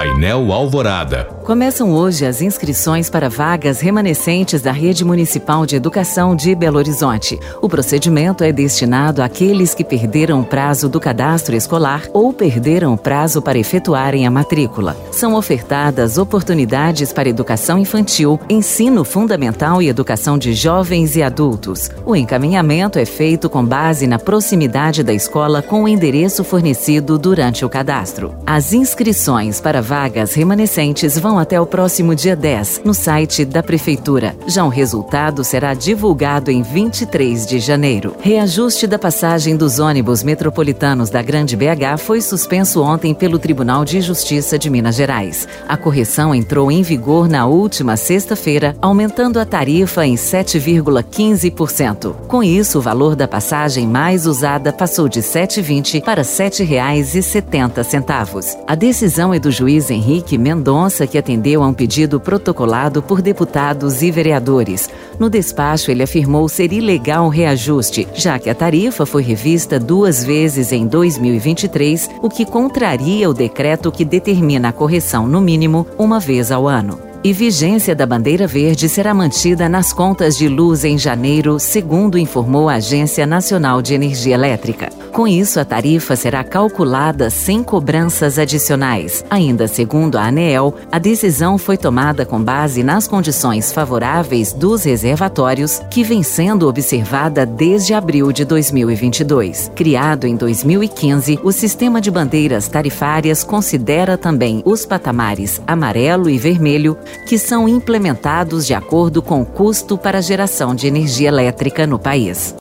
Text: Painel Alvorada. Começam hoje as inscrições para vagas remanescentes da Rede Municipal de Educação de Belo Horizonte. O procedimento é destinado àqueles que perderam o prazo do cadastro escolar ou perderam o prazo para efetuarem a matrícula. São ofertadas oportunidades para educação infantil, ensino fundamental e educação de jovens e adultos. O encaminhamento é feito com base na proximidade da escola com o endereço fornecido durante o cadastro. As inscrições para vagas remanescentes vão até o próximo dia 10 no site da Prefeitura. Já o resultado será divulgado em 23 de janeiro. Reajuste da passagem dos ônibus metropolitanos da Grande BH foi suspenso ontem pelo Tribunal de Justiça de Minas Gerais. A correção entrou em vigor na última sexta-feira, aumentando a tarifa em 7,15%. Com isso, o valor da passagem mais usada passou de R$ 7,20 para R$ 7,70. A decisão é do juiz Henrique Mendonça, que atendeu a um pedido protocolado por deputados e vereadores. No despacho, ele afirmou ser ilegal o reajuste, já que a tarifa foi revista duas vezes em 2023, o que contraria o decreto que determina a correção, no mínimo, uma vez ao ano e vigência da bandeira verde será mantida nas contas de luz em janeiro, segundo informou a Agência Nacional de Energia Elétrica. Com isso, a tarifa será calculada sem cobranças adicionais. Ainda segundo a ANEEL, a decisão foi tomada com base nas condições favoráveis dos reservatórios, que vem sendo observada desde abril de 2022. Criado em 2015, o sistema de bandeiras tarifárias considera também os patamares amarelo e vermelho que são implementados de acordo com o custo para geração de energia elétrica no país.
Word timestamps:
Painel 0.00 0.50
Alvorada. 0.50 1.28
Começam 1.44 1.92
hoje 1.92 2.24
as 2.24 2.40
inscrições 2.40 3.10
para 3.10 3.28
vagas 3.28 3.80
remanescentes 3.80 4.62
da 4.62 4.72
Rede 4.72 5.04
Municipal 5.04 5.66
de 5.66 5.76
Educação 5.76 6.36
de 6.36 6.54
Belo 6.54 6.78
Horizonte. 6.78 7.38
O 7.60 7.68
procedimento 7.68 8.44
é 8.44 8.52
destinado 8.52 9.20
àqueles 9.20 9.74
que 9.74 9.84
perderam 9.84 10.40
o 10.40 10.44
prazo 10.44 10.88
do 10.88 11.00
cadastro 11.00 11.56
escolar 11.56 12.04
ou 12.14 12.32
perderam 12.32 12.94
o 12.94 12.96
prazo 12.96 13.42
para 13.42 13.58
efetuarem 13.58 14.26
a 14.26 14.30
matrícula. 14.30 14.96
São 15.10 15.34
ofertadas 15.34 16.16
oportunidades 16.16 17.12
para 17.12 17.28
educação 17.28 17.78
infantil, 17.78 18.38
ensino 18.48 19.04
fundamental 19.04 19.82
e 19.82 19.88
educação 19.88 20.38
de 20.38 20.54
jovens 20.54 21.16
e 21.16 21.22
adultos. 21.22 21.90
O 22.06 22.14
encaminhamento 22.14 22.98
é 22.98 23.04
feito 23.04 23.50
com 23.50 23.64
base 23.64 24.06
na 24.06 24.18
proximidade 24.18 25.02
da 25.02 25.12
escola 25.12 25.60
com 25.60 25.82
o 25.82 25.88
endereço 25.88 26.44
fornecido 26.44 27.18
durante 27.18 27.64
o 27.64 27.68
cadastro. 27.68 28.34
As 28.46 28.72
inscrições 28.72 29.60
para 29.60 29.89
vagas 29.90 30.34
remanescentes 30.34 31.18
vão 31.18 31.36
até 31.36 31.60
o 31.60 31.66
próximo 31.66 32.14
dia 32.14 32.36
10 32.36 32.82
no 32.84 32.94
site 32.94 33.44
da 33.44 33.60
Prefeitura. 33.60 34.36
Já 34.46 34.64
o 34.64 34.68
resultado 34.68 35.42
será 35.42 35.74
divulgado 35.74 36.48
em 36.48 36.62
23 36.62 37.44
de 37.44 37.58
janeiro. 37.58 38.14
Reajuste 38.20 38.86
da 38.86 39.00
passagem 39.00 39.56
dos 39.56 39.80
ônibus 39.80 40.22
metropolitanos 40.22 41.10
da 41.10 41.20
Grande 41.20 41.56
BH 41.56 41.98
foi 41.98 42.20
suspenso 42.20 42.80
ontem 42.80 43.12
pelo 43.12 43.36
Tribunal 43.36 43.84
de 43.84 44.00
Justiça 44.00 44.56
de 44.56 44.70
Minas 44.70 44.94
Gerais. 44.94 45.48
A 45.68 45.76
correção 45.76 46.32
entrou 46.32 46.70
em 46.70 46.82
vigor 46.82 47.28
na 47.28 47.46
última 47.46 47.96
sexta-feira, 47.96 48.76
aumentando 48.80 49.40
a 49.40 49.44
tarifa 49.44 50.06
em 50.06 50.14
7,15%. 50.14 52.14
Com 52.28 52.44
isso, 52.44 52.78
o 52.78 52.82
valor 52.82 53.16
da 53.16 53.26
passagem 53.26 53.88
mais 53.88 54.24
usada 54.24 54.72
passou 54.72 55.08
de 55.08 55.18
R$ 55.18 55.26
7,20 55.26 56.00
para 56.00 56.22
R$ 56.22 56.28
7,70. 56.28 58.56
A 58.68 58.76
decisão 58.76 59.34
é 59.34 59.40
do 59.40 59.50
juiz 59.50 59.79
Henrique 59.88 60.36
Mendonça, 60.36 61.06
que 61.06 61.16
atendeu 61.16 61.62
a 61.62 61.68
um 61.68 61.72
pedido 61.72 62.18
protocolado 62.18 63.00
por 63.00 63.22
deputados 63.22 64.02
e 64.02 64.10
vereadores. 64.10 64.90
No 65.18 65.30
despacho, 65.30 65.90
ele 65.90 66.02
afirmou 66.02 66.48
ser 66.48 66.72
ilegal 66.72 67.26
o 67.26 67.30
reajuste, 67.30 68.08
já 68.14 68.38
que 68.38 68.50
a 68.50 68.54
tarifa 68.54 69.06
foi 69.06 69.22
revista 69.22 69.78
duas 69.78 70.24
vezes 70.24 70.72
em 70.72 70.86
2023, 70.86 72.10
o 72.20 72.28
que 72.28 72.44
contraria 72.44 73.30
o 73.30 73.34
decreto 73.34 73.92
que 73.92 74.04
determina 74.04 74.68
a 74.68 74.72
correção, 74.72 75.28
no 75.28 75.40
mínimo, 75.40 75.86
uma 75.96 76.18
vez 76.18 76.50
ao 76.50 76.66
ano 76.66 77.09
e 77.22 77.32
vigência 77.32 77.94
da 77.94 78.06
bandeira 78.06 78.46
verde 78.46 78.88
será 78.88 79.12
mantida 79.12 79.68
nas 79.68 79.92
contas 79.92 80.36
de 80.36 80.48
luz 80.48 80.84
em 80.84 80.96
janeiro, 80.96 81.58
segundo 81.58 82.18
informou 82.18 82.68
a 82.68 82.74
Agência 82.74 83.26
Nacional 83.26 83.82
de 83.82 83.94
Energia 83.94 84.34
Elétrica. 84.34 84.88
Com 85.12 85.26
isso, 85.28 85.60
a 85.60 85.64
tarifa 85.64 86.16
será 86.16 86.42
calculada 86.42 87.28
sem 87.28 87.62
cobranças 87.62 88.38
adicionais. 88.38 89.24
Ainda 89.28 89.68
segundo 89.68 90.16
a 90.16 90.24
ANEEL, 90.24 90.74
a 90.90 90.98
decisão 90.98 91.58
foi 91.58 91.76
tomada 91.76 92.24
com 92.24 92.42
base 92.42 92.82
nas 92.82 93.06
condições 93.06 93.72
favoráveis 93.72 94.52
dos 94.52 94.84
reservatórios, 94.84 95.82
que 95.90 96.02
vem 96.02 96.22
sendo 96.22 96.68
observada 96.68 97.44
desde 97.44 97.92
abril 97.92 98.32
de 98.32 98.44
2022. 98.44 99.70
Criado 99.74 100.26
em 100.26 100.36
2015, 100.36 101.40
o 101.42 101.52
sistema 101.52 102.00
de 102.00 102.10
bandeiras 102.10 102.68
tarifárias 102.68 103.44
considera 103.44 104.16
também 104.16 104.62
os 104.64 104.86
patamares 104.86 105.60
amarelo 105.66 106.30
e 106.30 106.38
vermelho 106.38 106.96
que 107.26 107.38
são 107.38 107.68
implementados 107.68 108.66
de 108.66 108.74
acordo 108.74 109.22
com 109.22 109.42
o 109.42 109.46
custo 109.46 109.96
para 109.96 110.20
geração 110.20 110.74
de 110.74 110.86
energia 110.86 111.28
elétrica 111.28 111.86
no 111.86 111.98
país. 111.98 112.54